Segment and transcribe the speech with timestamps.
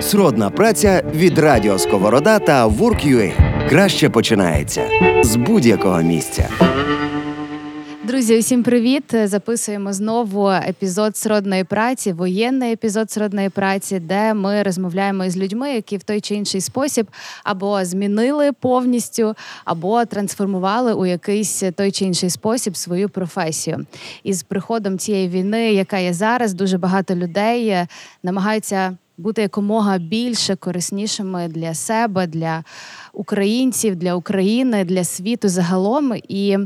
[0.00, 3.32] Сродна праця від Радіо Сковорода та Work.ua.
[3.68, 4.88] Краще починається
[5.22, 6.48] з будь-якого місця.
[8.04, 9.14] Друзі, усім привіт!
[9.24, 15.96] Записуємо знову епізод сродної праці, воєнний епізод сродної праці, де ми розмовляємо із людьми, які
[15.96, 17.06] в той чи інший спосіб
[17.44, 19.34] або змінили повністю,
[19.64, 23.86] або трансформували у якийсь той чи інший спосіб свою професію.
[24.22, 27.76] І з приходом цієї війни, яка є зараз, дуже багато людей
[28.22, 32.64] намагаються бути якомога більше кориснішими для себе, для
[33.12, 36.12] українців, для України, для світу загалом.
[36.28, 36.58] І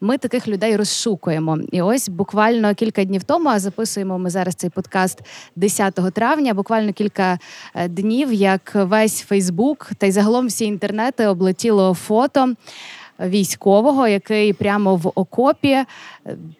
[0.00, 1.58] ми таких людей розшукуємо.
[1.72, 5.20] І ось буквально кілька днів тому а записуємо ми зараз цей подкаст
[5.56, 6.54] 10 травня.
[6.54, 7.38] Буквально кілька
[7.74, 12.54] е, днів, як весь Фейсбук та й загалом всі інтернети облетіло фото
[13.20, 15.86] військового, який прямо в окопі е,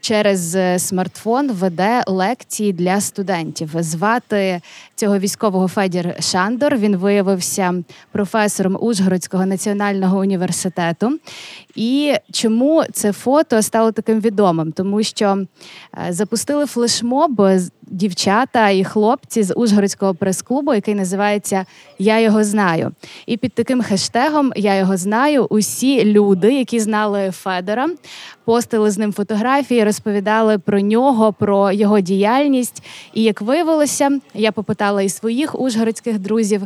[0.01, 3.71] через е, смартфон веде лекції для студентів.
[3.75, 4.61] Звати
[4.95, 6.77] цього військового Федір Шандор.
[6.77, 7.75] Він виявився
[8.13, 11.19] професором Ужгородського національного університету.
[11.75, 14.73] І чому це фото стало таким відомим?
[14.73, 15.39] Тому що
[16.09, 17.43] е, запустили флешмоб
[17.87, 21.65] дівчата і хлопці з Ужгородського прес-клубу, який називається
[21.99, 22.93] Я його знаю.
[23.27, 25.47] І під таким хештегом Я його знаю.
[25.51, 27.89] Усі люди, які знали Федора,
[28.45, 32.83] постили з ним фотографії, розповідали про нього, про його діяльність.
[33.15, 36.63] І як виявилося, я попитала і своїх ужгородських друзів.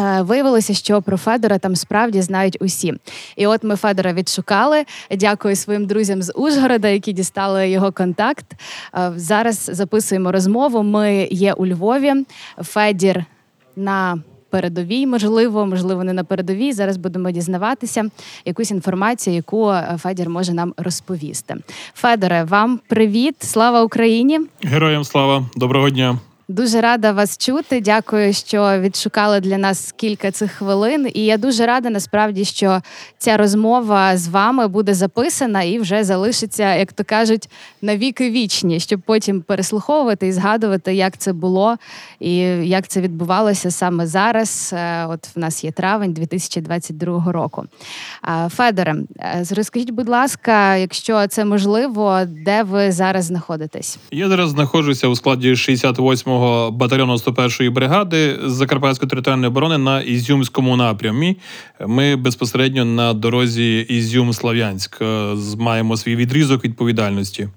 [0.00, 2.94] Е, виявилося, що про Федора там справді знають усі.
[3.36, 4.84] І от ми Федора відшукали.
[5.10, 8.46] Дякую своїм друзям з Ужгорода, які дістали його контакт.
[8.94, 10.82] Е, зараз записуємо розмову.
[10.82, 12.14] Ми є у Львові.
[12.62, 13.24] Федір
[13.76, 14.18] на
[14.54, 16.72] передовій, можливо, можливо, не на передовій.
[16.72, 18.10] Зараз будемо дізнаватися
[18.44, 21.56] якусь інформацію, яку е, Федір може нам розповісти.
[21.94, 24.40] Федоре, вам привіт, слава Україні!
[24.62, 26.18] Героям слава, доброго дня.
[26.48, 27.80] Дуже рада вас чути.
[27.80, 31.10] Дякую, що відшукали для нас кілька цих хвилин.
[31.14, 32.80] І я дуже рада насправді, що
[33.18, 37.48] ця розмова з вами буде записана і вже залишиться, як то кажуть,
[37.82, 41.76] на віки вічні, щоб потім переслуховувати і згадувати, як це було
[42.20, 42.36] і
[42.68, 44.70] як це відбувалося саме зараз.
[44.76, 47.64] Е, от в нас є травень 2022 року.
[48.48, 53.98] Федоре, е, розкажіть, будь ласка, якщо це можливо, де ви зараз знаходитесь?
[54.10, 60.00] Я зараз знаходжуся у складі 68 го батальйону 101-ї бригади з Закарпатської територіальної оборони на
[60.00, 61.36] Ізюмському напрямі.
[61.86, 67.48] Ми безпосередньо на дорозі Ізюм-Слав'янськ е, маємо свій відрізок відповідальності.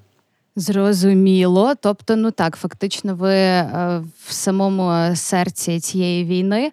[0.59, 6.71] Зрозуміло, тобто, ну так, фактично, ви е, в самому серці цієї війни.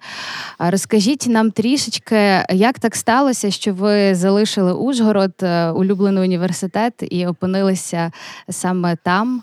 [0.58, 8.12] Розкажіть нам трішечки, як так сталося, що ви залишили Ужгород, е, улюблений університет, і опинилися
[8.50, 9.42] саме там,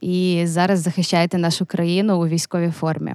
[0.00, 3.14] і зараз захищаєте нашу країну у військовій формі?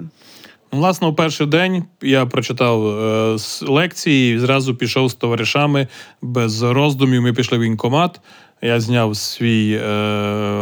[0.72, 5.88] Ну, власне, у перший день я прочитав е, лекції і зразу пішов з товаришами
[6.22, 7.22] без роздумів.
[7.22, 8.20] Ми пішли в інкомат.
[8.62, 9.88] Я зняв свій е,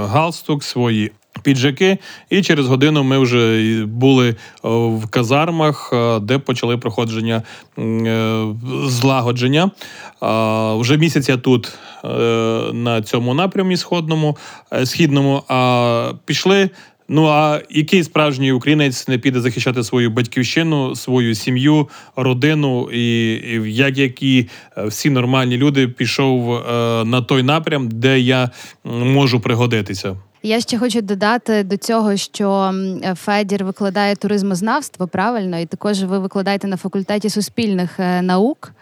[0.07, 1.13] галстук, свої
[1.43, 1.99] піджаки,
[2.31, 4.35] і через годину ми вже були е,
[4.71, 7.43] в казармах, е, де почали проходження
[7.79, 8.45] е,
[8.85, 9.71] злагодження.
[10.79, 11.73] Вже місяць я тут
[12.73, 14.37] на цьому напрямі сходному,
[14.85, 15.43] східному.
[15.49, 16.71] А пішли
[17.15, 23.75] Ну а який справжній українець не піде захищати свою батьківщину, свою сім'ю, родину, і, і
[23.75, 24.49] як які
[24.87, 28.51] всі нормальні люди пішов е, на той напрям, де я
[28.85, 30.17] можу пригодитися?
[30.43, 32.75] Я ще хочу додати до цього, що
[33.15, 38.73] Федір викладає туризмознавство правильно, і також ви викладаєте на факультеті суспільних е, наук.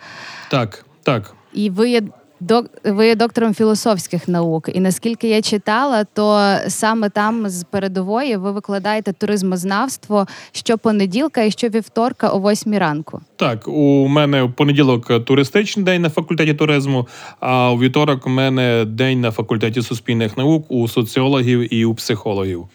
[0.50, 1.34] Так, так.
[1.54, 2.02] І ви є
[2.40, 8.36] Док, ви є доктором філософських наук, і наскільки я читала, то саме там з передової
[8.36, 13.20] ви викладаєте туризмознавство щопонеділка і щовівторка о восьмій ранку.
[13.36, 17.08] Так, у мене понеділок туристичний день на факультеті туризму.
[17.40, 22.68] А у вівторок у мене день на факультеті суспільних наук у соціологів і у психологів.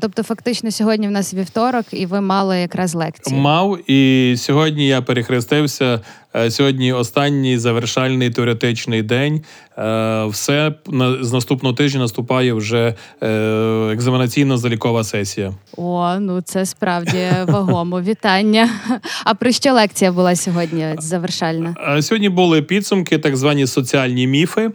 [0.00, 3.40] Тобто, фактично, сьогодні в нас вівторок, і ви мали якраз лекцію.
[3.40, 6.00] Мав і сьогодні я перехрестився.
[6.36, 9.44] Е, сьогодні останній завершальний теоретичний день.
[9.78, 10.74] Е, все
[11.20, 13.28] з наступного тижня наступає вже е,
[13.92, 15.52] екзаменаційна залікова сесія.
[15.76, 18.00] О, ну це справді вагомо.
[18.00, 18.70] Вітання.
[19.24, 20.94] А про що лекція була сьогодні?
[20.98, 21.74] Завершальна?
[22.00, 24.70] Сьогодні були підсумки, так звані соціальні міфи.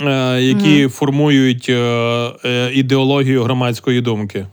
[0.00, 1.74] Е, які mm формують е,
[2.44, 4.46] е, ідеологію громадської думки.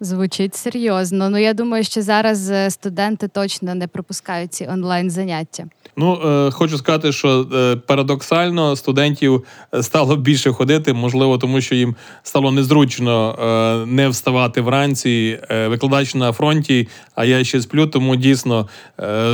[0.00, 1.30] Звучить серйозно.
[1.30, 5.64] Ну я думаю, що зараз студенти точно не пропускають ці онлайн заняття.
[5.98, 9.44] Ну, е, хочу сказати, що е, парадоксально студентів
[9.80, 13.38] стало більше ходити, можливо, тому що їм стало незручно
[13.82, 15.38] е, не вставати вранці.
[15.50, 18.68] Викладач на фронті, а я ще сплю, тому дійсно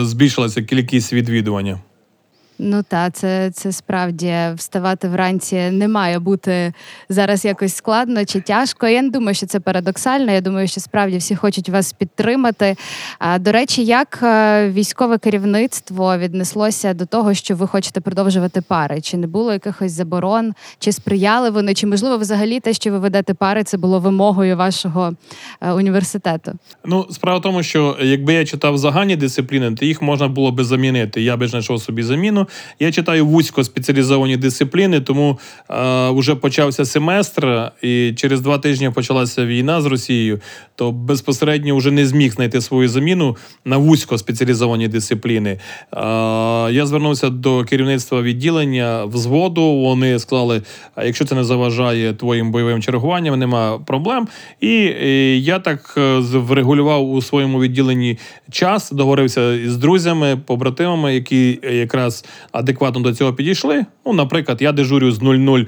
[0.02, 1.78] збільшилася кількість відвідування.
[2.58, 6.72] Ну та це, це справді вставати вранці не має бути
[7.08, 8.88] зараз якось складно чи тяжко.
[8.88, 10.32] Я не думаю, що це парадоксально.
[10.32, 12.76] Я думаю, що справді всі хочуть вас підтримати.
[13.18, 19.00] А, До речі, як е, військове керівництво віднеслося до того, що ви хочете продовжувати пари?
[19.00, 23.34] Чи не було якихось заборон, чи сприяли вони, чи можливо взагалі те, що ви ведете
[23.34, 25.12] пари, це було вимогою вашого
[25.60, 26.52] е, університету?
[26.84, 30.64] Ну, справа в тому, що якби я читав загальні дисципліни, то їх можна було би
[30.64, 31.22] замінити.
[31.22, 32.46] Я би знайшов собі заміну.
[32.80, 35.38] Я читаю вузько спеціалізовані дисципліни, тому
[35.70, 40.40] е, вже почався семестр, і через два тижні почалася війна з Росією.
[40.74, 45.50] То безпосередньо вже не зміг знайти свою заміну на вузько спеціалізовані дисципліни.
[45.50, 45.58] Е,
[46.72, 49.62] я звернувся до керівництва відділення взводу.
[49.62, 50.62] Вони сказали:
[50.94, 54.28] а якщо це не заважає твоїм бойовим чергуванням, нема проблем.
[54.60, 58.18] І, і я так е, врегулював у своєму відділенні
[58.50, 63.84] час, договорився з друзями, побратимами, які якраз адекватно до цього підійшли.
[64.06, 65.58] Ну, наприклад, я дежурю з 00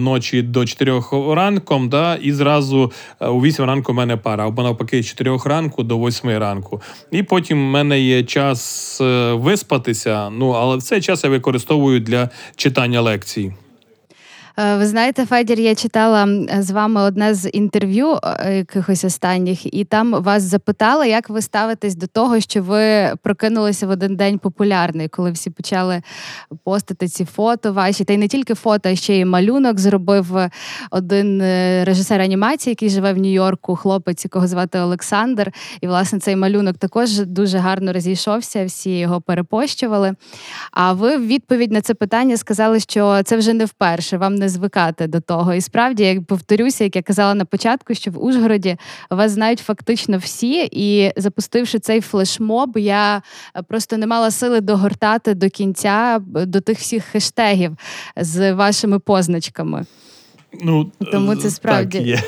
[0.00, 1.02] ночі вночі до 4
[1.34, 5.38] ранком, да, і зразу е, у 8 ранку в мене пара, або навпаки, з 4
[5.44, 6.82] ранку до 8 ранку.
[7.10, 10.30] І потім в мене є час е, виспатися.
[10.30, 13.52] Ну, але в цей час я використовую для читання лекцій.
[14.58, 19.84] Е, ви знаєте, Федір, я читала з вами одне з інтерв'ю е, якихось останніх, і
[19.84, 25.08] там вас запитали, як ви ставитесь до того, що ви прокинулися в один день популярний,
[25.08, 26.02] коли всі почали
[26.64, 28.04] постити ці фото ваші.
[28.04, 30.36] Та й не тільки фото, а ще й малюнок зробив
[30.90, 35.52] один е, режисер анімації, який живе в Нью-Йорку, хлопець, якого звати Олександр.
[35.80, 40.14] І, власне, цей малюнок також дуже гарно розійшовся, всі його перепощували.
[40.72, 44.16] А ви в відповідь на це питання сказали, що це вже не вперше.
[44.16, 45.54] Вам не не звикати до того.
[45.54, 48.76] І справді, як повторюся, як я казала на початку, що в Ужгороді
[49.10, 53.22] вас знають фактично всі, і запустивши цей флешмоб, я
[53.56, 57.76] е, просто не мала сили догортати до кінця до тих всіх хештегів
[58.16, 59.86] з вашими позначками.
[60.62, 62.22] Ну тому це справді так, є.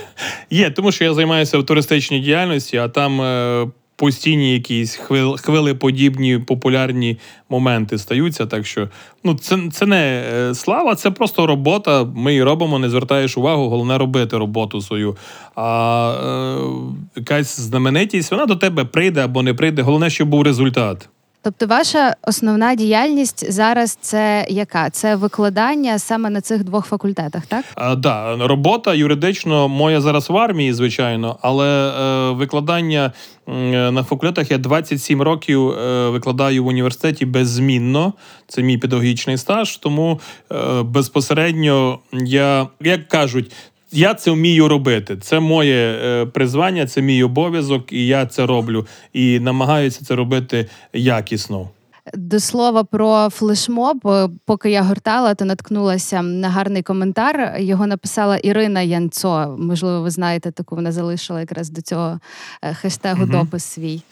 [0.51, 3.67] Є, тому що я займаюся в туристичній діяльності, а там е,
[3.99, 7.19] постійні якісь хвили, хвилеподібні популярні
[7.49, 8.47] моменти стаються.
[8.47, 8.89] Так що
[9.25, 12.05] ну це це не е, слава, це просто робота.
[12.05, 15.17] Ми її робимо, не звертаєш увагу, головне робити роботу свою.
[15.55, 19.83] А е, якась знаменитість вона до тебе прийде або не прийде.
[19.83, 21.09] Головне, щоб був результат.
[21.43, 24.91] Тобто, ваша основна діяльність зараз це яка?
[24.91, 27.65] Це викладання саме на цих двох факультетах, так?
[27.75, 33.13] А, да, робота юридично моя зараз в армії, звичайно, але е, викладання
[33.49, 33.53] е,
[33.91, 38.13] на факультетах я 27 років е, викладаю в університеті беззмінно.
[38.49, 40.21] Це мій педагогічний стаж, тому
[40.53, 43.53] е, безпосередньо я як кажуть.
[43.93, 45.17] Я це вмію робити.
[45.17, 48.87] Це моє е, призвання, це мій обов'язок, і я це роблю.
[49.13, 51.69] І намагаюся це робити якісно.
[52.15, 57.57] До слова про флешмоб, е, поки я гортала, то наткнулася на гарний коментар.
[57.59, 59.57] Його написала Ірина Янцо.
[59.59, 62.21] Можливо, ви знаєте, таку вона залишила якраз до цього
[62.63, 63.33] е, хештегу угу.
[63.33, 64.03] допис свій.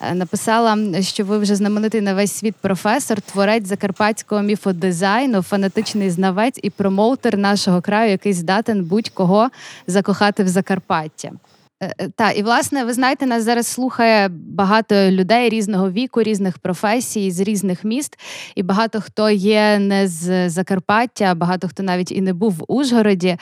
[0.00, 6.60] Е, написала, що ви вже знаменитий на весь світ професор, творець закарпатського міфодизайну, фанатичний знавець
[6.62, 9.50] і промоутер нашого краю, який здатен будь-кого
[9.86, 11.30] закохати в Закарпаття.
[11.80, 16.58] Е, е, так, і власне, ви знаєте, нас зараз слухає багато людей різного віку, різних
[16.58, 18.18] професій, з різних міст,
[18.54, 23.36] і багато хто є не з Закарпаття, багато хто навіть і не був в Ужгороді.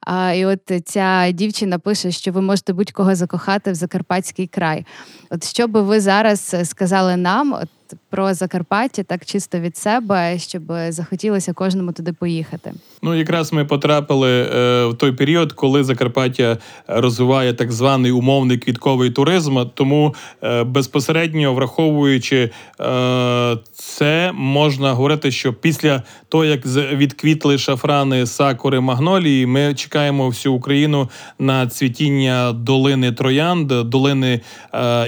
[0.00, 4.86] А, І от ця дівчина пише, що ви можете будь-кого закохати в Закарпатський край.
[5.30, 7.52] От що би ви зараз сказали нам?
[7.52, 7.68] От
[8.10, 12.72] про Закарпаття так чисто від себе, щоб захотілося кожному туди поїхати.
[13.02, 19.10] Ну якраз ми потрапили е, в той період, коли Закарпаття розвиває так званий умовний квітковий
[19.10, 19.58] туризм.
[19.74, 28.80] Тому е, безпосередньо враховуючи е, це, можна говорити, що після того, як відквітли шафрани сакури
[28.80, 31.08] магнолії, ми чекаємо всю Україну
[31.38, 34.40] на цвітіння долини Троянд, долини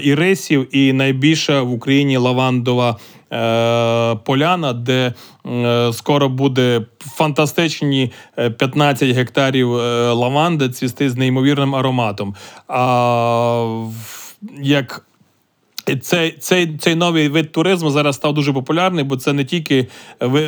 [0.03, 2.97] Ірисів, і найбільша в Україні лавандова Києва.
[3.33, 5.13] Е, поляна, де
[5.47, 8.13] е, скоро буде фантастичні
[8.59, 9.69] 15 е, гектарів
[10.13, 12.35] лаванди цвісти з неймовірним ароматом.
[12.69, 13.81] А
[14.63, 15.07] як
[16.03, 19.87] Цей цей, цей новий вид туризму зараз став дуже популярний, бо це не тільки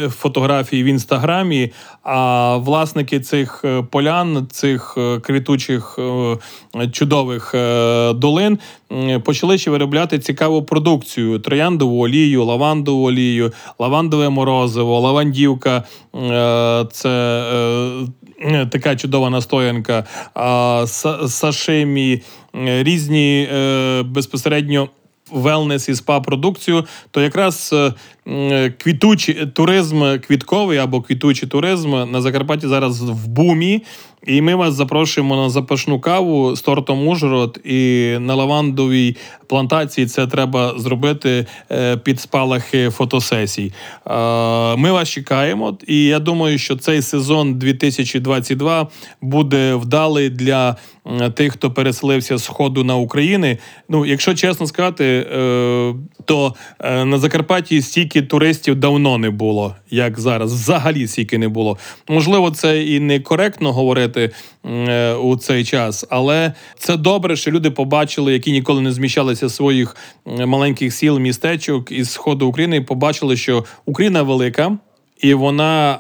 [0.09, 7.54] фотографії в інстаграмі, а власники цих е, полян, цих е, квітучих е, чудових
[8.14, 8.59] долин
[9.25, 15.85] почали ще виробляти цікаву продукцію: трояндову олію, лавандову олію, лавандове морозиво, лавандівка.
[16.92, 17.45] Це
[18.71, 20.04] така чудова настоянка,
[21.26, 22.23] сашимі,
[22.54, 23.49] різні
[24.04, 24.88] безпосередньо
[25.32, 27.75] велнес і спа продукцію, то якраз
[28.26, 33.82] е, квітучий туризм квітковий або квітучий туризм на Закарпатті зараз в бумі.
[34.26, 39.16] І ми вас запрошуємо на запашну каву з тортом Ужгород і на лавандовій
[39.47, 43.73] плантації це треба зробити е, під спалахи фотосесій.
[44.76, 48.88] Ми вас чекаємо, і я думаю, що цей сезон 2022
[49.20, 50.76] буде вдалий для
[51.35, 53.56] тих, хто переселився з ходу на Україну.
[53.88, 55.17] Ну, якщо чесно сказати, е,
[56.25, 60.52] то е, на Закарпатті стільки туристів давно не було, як зараз.
[60.52, 61.78] Взагалі стільки не було.
[62.08, 64.30] Можливо, це і не коректно говорити
[64.64, 69.96] е, у цей час, але це добре, що люди побачили, які ніколи не зміщалися своїх
[70.26, 74.78] маленьких сіл, містечок із сходу України, побачили, що Україна велика
[75.18, 75.98] і вона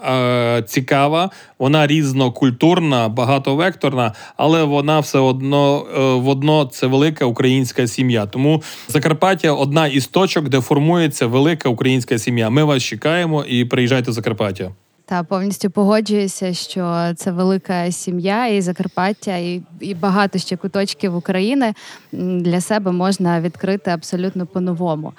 [0.58, 8.26] е, цікава, вона різнокультурна, багатовекторна, але вона все одно е, водно це велика українська сім'я.
[8.26, 12.50] Тому Закарпаття одна із точок, де формується велика українська сім'я.
[12.50, 14.70] Ми вас чекаємо і приїжджайте в Закарпаття.
[15.08, 21.74] Та повністю погоджуюся, що це велика сім'я і Закарпаття, і і багато ще куточків України
[22.12, 25.12] для себе можна відкрити абсолютно по-новому.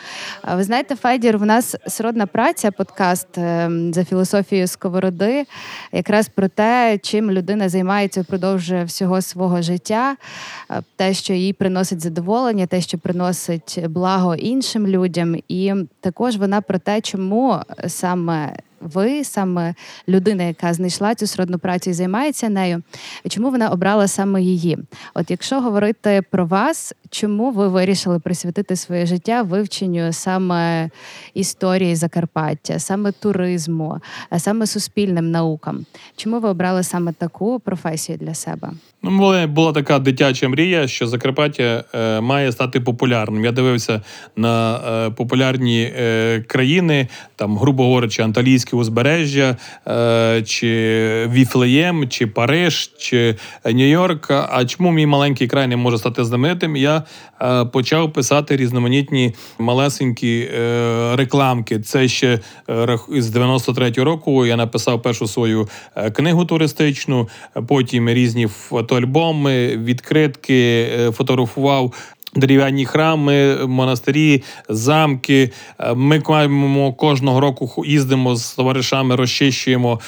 [0.55, 5.45] Ви знаєте, Федір, в нас сродна праця, подкаст ем, за філософією сковороди,
[5.91, 10.15] якраз про те, чим людина займається впродовж всього свого життя,
[10.71, 16.61] е, те, що їй приносить задоволення, те, що приносить благо іншим людям, і також вона
[16.61, 19.73] про те, чому саме ви саме
[20.07, 22.83] людина, яка знайшла цю сродну працю і займається нею,
[23.29, 24.77] чому вона обрала саме її?
[25.13, 30.89] От якщо говорити про вас, чому ви вирішили присвятити своє життя вивченню саме
[31.33, 33.97] історії Закарпаття, саме туризму,
[34.37, 35.85] саме суспільним наукам?
[36.15, 38.71] Чому ви обрали саме таку професію для себе?
[39.03, 43.45] Ну, була, така дитяча мрія, що Закарпаття е, має стати популярним.
[43.45, 44.01] Я дивився
[44.35, 50.69] на е, популярні е, країни, там, грубо говорячи, Анталійське узбережжя, е, чи
[51.31, 54.47] Віфлеєм, чи Париж, чи Нью-Йорк.
[54.51, 56.75] А чому мій маленький край не може стати знаменитим?
[56.75, 57.03] Я
[57.41, 61.79] е, почав писати різноманітні малесенькі е, рекламки.
[61.79, 62.39] Це ще
[63.09, 64.45] з 93-го року.
[64.45, 65.69] Я написав першу свою
[66.13, 67.29] книгу туристичну,
[67.67, 68.47] потім різні
[68.89, 71.93] фотоальбоми, відкритки, е, фотографував.
[72.35, 75.51] Дерев'яні храми, монастирі, замки.
[75.79, 79.99] Е, ми маємо кожного року їздимо з товаришами, розчищуємо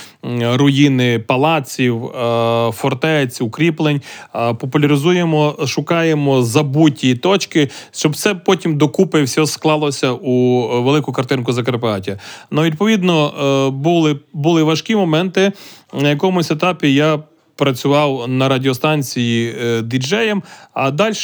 [0.42, 4.02] руїни палаців, е, фортець, укріплень,
[4.34, 12.18] популяризуємо, шукаємо забуті точки, щоб це потім докупи все склалося у велику картинку Закарпаття.
[12.52, 13.34] Ну, відповідно,
[13.74, 15.52] були, були важкі моменти.
[15.94, 17.20] На якомусь етапі я
[17.62, 21.16] працював на радіостанції е, діджеєм, а далі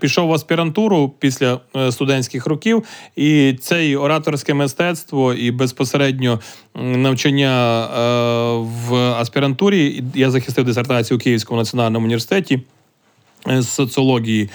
[0.00, 2.84] пішов в аспірантуру після е, студентських років.
[3.16, 6.40] І це і ораторське мистецтво, і безпосередньо
[6.74, 7.88] навчання е,
[8.88, 10.04] в аспірантурі.
[10.14, 12.60] Я захистив дисертацію у Київському національному університеті
[13.46, 14.50] з соціології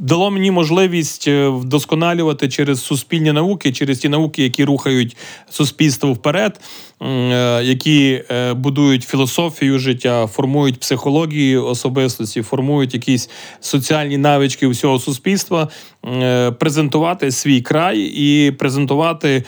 [0.00, 5.16] дало мені можливість е, вдосконалювати через суспільні науки, через ті науки, які рухають
[5.50, 6.60] суспільство вперед,
[7.02, 7.06] е,
[7.64, 13.30] які е, будують філософію життя, формують психологію особистості, формують якісь
[13.60, 15.68] соціальні навички всього суспільства,
[16.58, 19.44] презентувати свій край і презентувати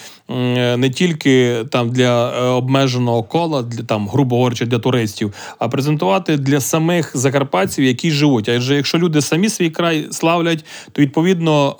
[0.77, 6.61] не тільки там для обмеженого кола, для там, грубо говорячи, для туристів, а презентувати для
[6.61, 8.49] самих закарпатців, які живуть.
[8.49, 11.77] Адже якщо люди самі свій край славлять, то відповідно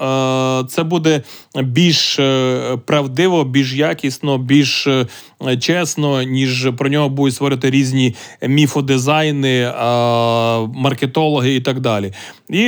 [0.65, 1.23] е, це буде
[1.63, 5.07] більш е, правдиво, більш якісно, більш е,
[5.61, 9.73] чесно, ніж про нього будуть створити різні міфодизайни,
[10.75, 12.13] маркетологи і так далі.
[12.49, 12.61] І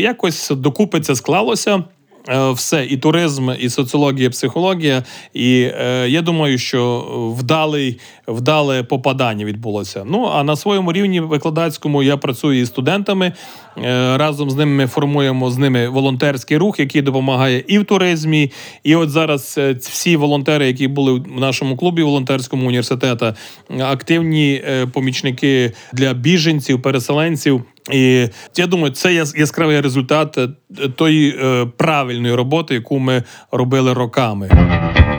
[0.00, 1.84] якось докупи це склалося.
[2.28, 5.04] Е, все, і туризм, і соціологія, психологія.
[5.34, 7.06] І е, я думаю, що
[7.38, 10.04] вдалий, вдале попадання відбулося.
[10.06, 13.32] Ну а на своєму рівні викладацькому я працюю із студентами.
[13.78, 18.52] Е, разом з ними ми формуємо з ними волонтерський рух, який допомагає і в туризмі.
[18.84, 23.34] І от зараз е, всі волонтери, які були в нашому клубі волонтерському університету,
[23.80, 27.64] активні помічники для біженців, переселенців.
[27.90, 30.48] І я думаю, це яс- яскравий результат е,
[30.96, 33.22] тої е, правильної роботи, яку ми
[33.52, 34.50] робили роками.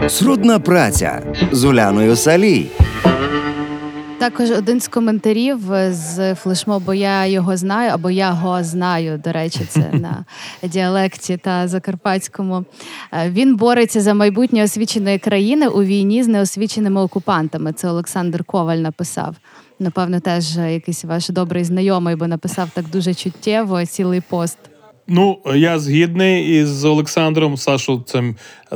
[0.08, 2.66] Сродна праця з Уляною Салій.
[4.20, 9.22] Також один з коментарів з флешмобу Я його знаю, або я го знаю.
[9.24, 10.26] До речі, це на
[10.64, 12.66] діалекті та закарпатському.
[13.14, 17.74] Е, Він бореться за майбутнє освіченої країни у війні з неосвіченими окупантами.
[17.74, 19.36] Це Олександр Коваль написав.
[19.84, 24.58] Напевно, теж якийсь ваш добрий знайомий, бо написав так дуже чуттєво цілий пост.
[25.08, 27.58] Ну, я згідний із Олександром.
[27.58, 28.24] Сашу, це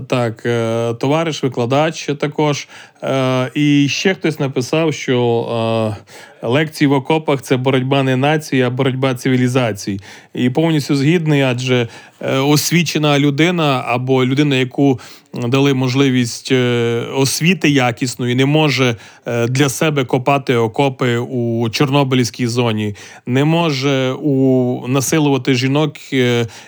[0.08, 2.68] так, е, товариш, викладач також.
[3.04, 5.96] Е, І ще хтось написав, що
[6.37, 10.00] е, лекції в окопах це боротьба не нації, а боротьба цивілізацій.
[10.34, 11.88] І повністю згідний, адже
[12.22, 15.00] е, освічена людина або людина, яку
[15.34, 22.96] дали можливість е, освіти якісної, не може е, для себе копати окопи у Чорнобильській зоні,
[23.26, 26.14] не може у насилувати жінок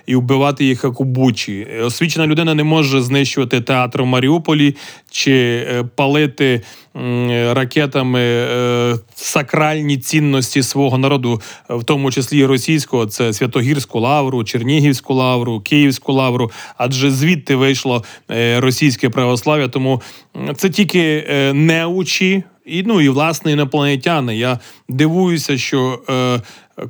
[0.05, 1.67] і вбивати їх як у Бучі.
[1.83, 4.75] Освічена людина не може знищувати театр в Маріуполі
[5.11, 6.61] чи палити
[7.53, 15.60] ракетами е, сакральні цінності свого народу, в тому числі російського, це Святогірську лавру, Чернігівську лавру,
[15.60, 19.67] Київську лавру, адже звідти вийшло е, російське православ'я.
[19.67, 20.01] Тому
[20.55, 22.43] це тільки е, неучі.
[22.69, 24.38] І ну і власне інопланетяни.
[24.38, 24.59] Я
[24.89, 26.41] дивуюся, що е,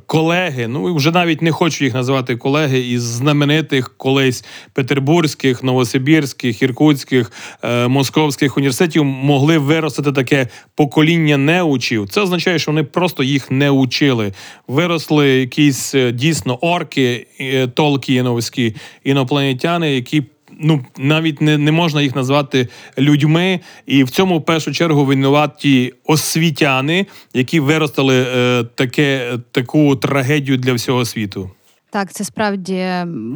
[0.06, 7.32] колеги, ну вже навіть не хочу їх називати колеги із знаменитих колись петербурзьких, новосибірських, іркутських,
[7.62, 12.08] е, московських університетів могли виростити таке покоління неучів.
[12.08, 14.32] Це означає, що вони просто їх не учили.
[14.68, 20.22] Виросли якісь е, дійсно орки, е, толкіновські інопланетяни, які
[20.60, 25.94] ну навіть не, не можна їх назвати людьми, і в цьому в першу чергу винуваті
[26.04, 31.50] освітяни, які виростили е, таке, таку трагедію для всього світу.
[31.90, 32.86] Так, це справді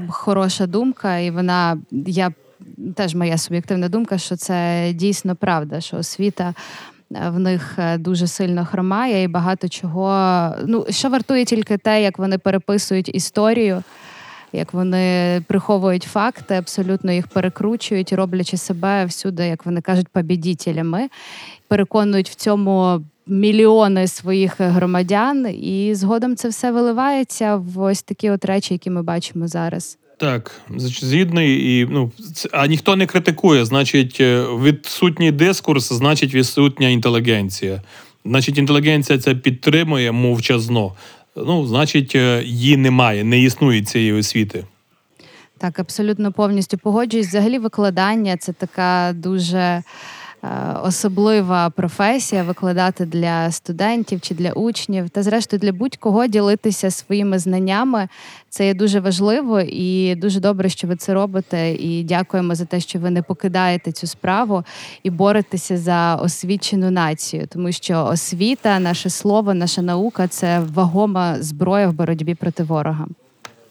[0.08, 2.32] хороша думка, і вона я
[2.96, 6.54] теж моя суб'єктивна думка, що це дійсно правда, що освіта.
[7.14, 10.48] е, В них е, дуже сильно хромає, і багато чого.
[10.66, 13.82] Ну що вартує тільки те, як вони переписують історію,
[14.54, 21.08] як вони приховують факти, абсолютно їх перекручують, роблячи себе всюди, як вони кажуть, побідітелями,
[21.68, 28.44] переконують в цьому мільйони своїх громадян, і згодом це все виливається в ось такі от
[28.44, 29.98] речі, які ми бачимо зараз.
[30.16, 32.12] Так, згідний, і ну
[32.52, 33.64] а ніхто не критикує.
[33.64, 37.82] Значить, е, відсутній дискурс, значить, відсутня інтелігенція.
[38.24, 40.92] Значить, інтелігенція це підтримує мовчазно.
[41.36, 44.64] Ну, значить, е, її немає, не існує цієї освіти.
[45.58, 47.26] Так, абсолютно повністю погоджуюсь.
[47.26, 49.82] Взагалі, викладання це така дуже
[50.82, 58.08] особлива професія викладати для студентів чи для учнів, та зрештою для будь-кого ділитися своїми знаннями.
[58.48, 61.72] Це є дуже важливо і дуже добре, що ви це робите.
[61.72, 64.64] І дякуємо за те, що ви не покидаєте цю справу
[65.02, 71.88] і боретеся за освічену націю, тому що освіта, наше слово, наша наука це вагома зброя
[71.88, 73.06] в боротьбі проти ворога.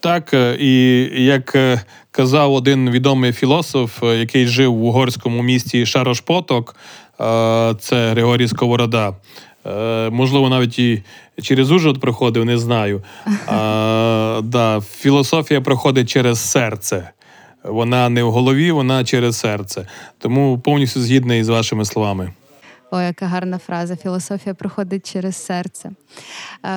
[0.04, 5.86] Так, е, і як е, казав один відомий філософ, е, який жив в угорському місті
[5.86, 6.76] Шарошпоток,
[7.78, 9.14] це Григорій Сковорода.
[10.10, 11.02] Можливо, навіть і
[11.42, 13.02] через Ужгород проходив, не знаю.
[13.46, 17.10] А, да, філософія проходить через серце.
[17.64, 19.86] Вона не в голові, вона через серце.
[20.18, 22.32] Тому повністю згідний з вашими словами.
[22.94, 23.96] О, яка гарна фраза.
[23.96, 25.90] Філософія проходить через серце.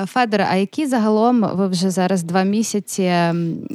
[0.06, 3.14] Федор, а які загалом ви вже зараз два місяці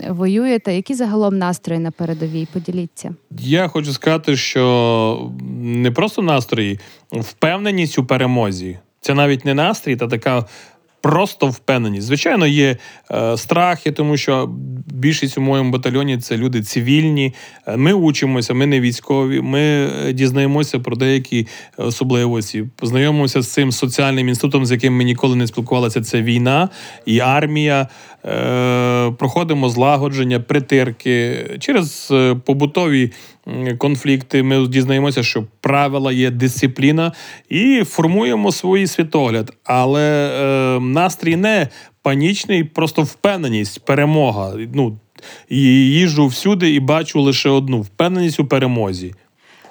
[0.09, 0.75] воюєте?
[0.75, 2.49] Які загалом настрої на передовій?
[2.53, 3.15] Поділіться.
[3.39, 5.31] Я хочу сказати, що
[5.63, 6.81] не просто настрої,
[7.13, 8.79] впевненість у перемозі.
[9.01, 10.45] Це навіть не настрій, та така
[11.03, 12.07] просто впевненість.
[12.07, 12.77] Звичайно, є
[13.11, 14.51] е, страхи, тому що
[14.87, 17.35] більшість у моєму батальйоні це люди цивільні.
[17.67, 19.41] Е, Ми учимося, ми не військові.
[19.41, 22.65] Ми е, дізнаємося про деякі особливості.
[22.77, 26.03] Познайомимося з цим соціальним інститутом, з яким ми ніколи не спілкувалися.
[26.03, 26.69] Це війна
[27.07, 27.89] і армія.
[28.25, 33.13] Е, проходимо злагодження, притирки через е, побутові
[33.79, 34.43] конфлікти.
[34.43, 37.13] Ми дізнаємося, що правила є дисципліна,
[37.49, 39.53] і формуємо свій світогляд.
[39.65, 41.69] Але е, настрій не
[42.03, 44.53] панічний, просто впевненість, перемога.
[44.75, 44.99] Ну
[45.49, 45.59] і
[45.91, 49.15] їжджу всюди і бачу лише одну впевненість у перемозі.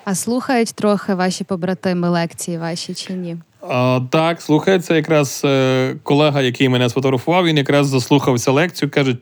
[0.05, 3.37] А слухають трохи ваші побратими лекції ваші чи ні?
[3.61, 9.17] А, так, слухай, це якраз е, колега, який мене сфотографував, він якраз заслухався лекцію, каже: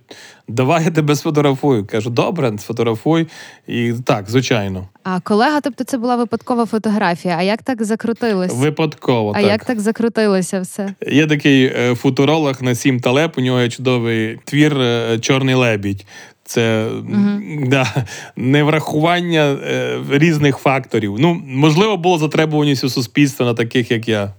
[0.47, 1.85] давай я тебе сфотографую.
[1.85, 3.27] Кажу, добре, сфотографуй.
[3.67, 4.87] І так, звичайно.
[5.03, 7.35] А колега, тобто це була випадкова фотографія.
[7.37, 8.53] А як так закрутилось?
[8.55, 9.31] Випадково.
[9.35, 9.51] а так.
[9.51, 10.93] як так закрутилося все?
[11.07, 16.05] Є такий е, футуролог Насім Талеп, у нього є чудовий твір е, Чорний лебідь.
[16.49, 21.15] Це м, да, неврахування е, різних факторів.
[21.19, 24.33] Ну, можливо, було затребуваність у суспільства на таких, як я.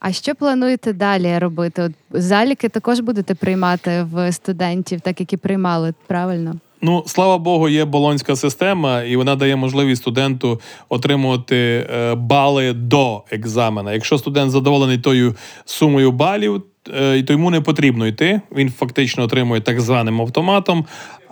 [0.00, 1.82] А що плануєте далі робити?
[1.82, 6.54] От заліки також будете приймати в студентів, так як і приймали, правильно?
[6.82, 13.22] Ну, слава Богу, є болонська система, і вона дає можливість студенту отримувати е, бали до
[13.30, 13.92] екзамена.
[13.92, 18.40] Якщо студент задоволений тою сумою балів, то йому не потрібно йти.
[18.56, 20.84] Він фактично отримує так званим автоматом.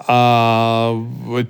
[0.06, 0.94] А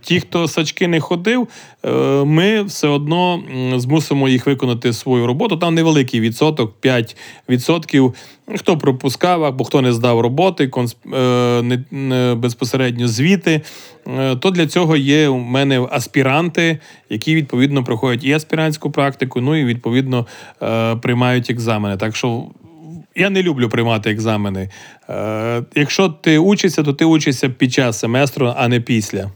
[0.02, 1.48] ті, хто сачки не ходив,
[1.84, 1.90] е,
[2.24, 3.42] ми все одно
[3.76, 5.56] змусимо їх виконати свою роботу.
[5.56, 8.14] Там невеликий відсоток, 5%.
[8.56, 13.60] Хто пропускав або хто не здав роботи, конс- е, не, не безпосередньо звіти,
[14.06, 16.78] е, то для цього є у мене аспіранти,
[17.10, 20.26] які відповідно проходять і аспірантську практику, ну і відповідно
[20.62, 21.96] е, приймають екзамени.
[21.96, 22.44] Так що
[23.16, 24.68] я не люблю приймати екзамени.
[25.08, 29.30] Е, якщо ти учишся, то ти учишся під час семестру, а не після.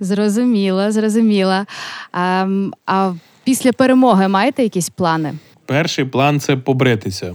[0.00, 1.66] Зрозуміла, зрозуміла.
[2.12, 2.46] А,
[2.86, 3.12] а
[3.44, 5.34] після перемоги маєте якісь плани?
[5.66, 7.34] Перший план це побритися.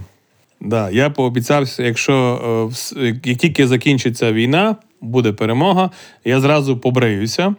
[0.62, 5.90] Да, я пообіцявся, якщо е, як тільки закінчиться війна, буде перемога,
[6.26, 7.56] я зразу побриюся.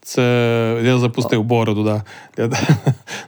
[0.00, 0.22] Це
[0.84, 1.84] я запустив бороду.
[1.84, 2.02] Да.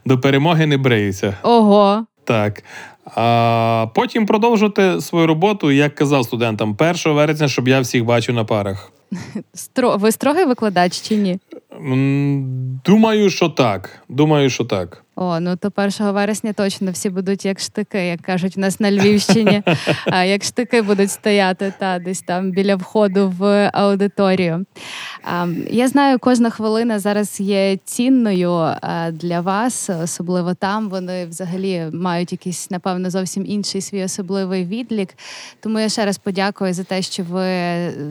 [0.04, 1.36] До перемоги не бриюся.
[1.42, 2.62] Ого, Так.
[3.06, 8.44] А потім продовжувати свою роботу, як казав студентам, 1 вересня, щоб я всіх бачив на
[8.44, 8.92] парах.
[9.54, 9.96] Стро...
[9.96, 11.38] ви строгий викладач чи ні?
[12.84, 13.90] Думаю, що так.
[14.08, 15.04] Думаю, що так.
[15.16, 18.92] О, ну то 1 вересня точно всі будуть як штики, як кажуть у нас на
[18.92, 19.62] Львівщині.
[20.06, 24.64] а, як штики будуть стояти та десь там біля входу в аудиторію.
[25.24, 28.68] А, я знаю, кожна хвилина зараз є цінною
[29.12, 30.88] для вас, особливо там.
[30.88, 35.08] Вони взагалі мають якийсь, напевно, зовсім інший свій особливий відлік.
[35.60, 37.48] Тому я ще раз подякую за те, що ви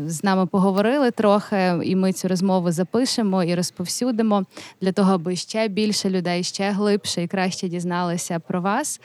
[0.09, 4.45] з нами поговорили трохи, і ми цю розмову запишемо і розповсюдимо
[4.81, 9.01] для того, аби ще більше людей, ще глибше і краще дізналися про вас.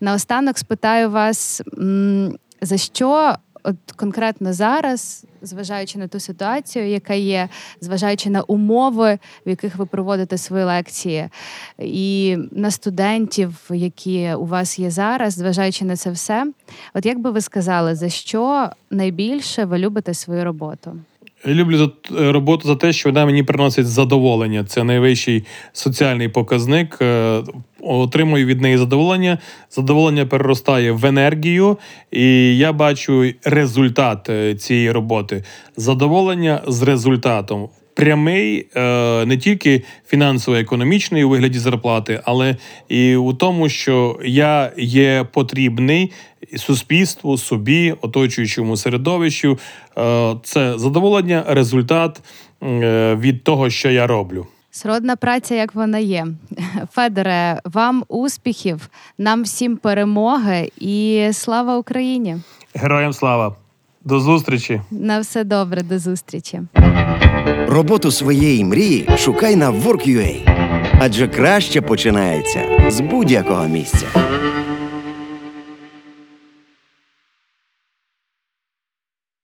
[0.00, 1.62] Наостанок спитаю вас,
[2.62, 7.48] за що от конкретно зараз, зважаючи на ту ситуацію, яка є,
[7.80, 11.28] зважаючи на умови, в яких ви проводите свої лекції,
[11.78, 16.52] і на студентів, які у вас є зараз, зважаючи на це все,
[16.94, 20.96] от як би ви сказали, за що найбільше ви любите свою роботу?
[21.44, 24.64] Я люблю е, роботу за те, що вона мені приносить задоволення.
[24.64, 26.98] Це найвищий соціальний показник.
[27.02, 27.42] Е,
[27.80, 29.38] Отримую від неї задоволення.
[29.70, 31.78] Задоволення переростає в енергію,
[32.10, 35.44] і я бачу результат е, цієї роботи.
[35.76, 37.68] Задоволення з результатом.
[37.98, 42.56] Прямий е, не тільки фінансово-економічний у вигляді зарплати, але
[42.88, 46.12] і у тому, що я є потрібний
[46.56, 49.58] суспільству, собі, оточуючому середовищу.
[49.98, 52.20] Е, Це задоволення, результат
[52.62, 54.46] е, від того, що я роблю.
[54.70, 56.26] Сродна праця, як вона є.
[56.92, 62.36] Федоре, вам успіхів, нам всім перемоги і слава Україні!
[62.74, 63.56] Героям слава!
[64.04, 64.80] До зустрічі!
[64.90, 66.60] На все добре, до зустрічі.
[67.68, 70.36] Роботу своєї мрії шукай на Work.ua.
[71.00, 74.06] Адже краще починається з будь-якого місця.